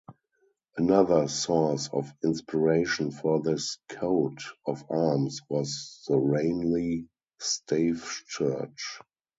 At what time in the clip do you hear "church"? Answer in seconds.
8.27-8.99